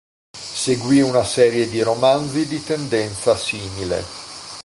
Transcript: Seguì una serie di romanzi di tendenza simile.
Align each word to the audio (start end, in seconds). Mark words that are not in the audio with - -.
Seguì 0.35 0.99
una 1.01 1.23
serie 1.23 1.69
di 1.69 1.83
romanzi 1.83 2.47
di 2.47 2.59
tendenza 2.63 3.35
simile. 3.35 4.03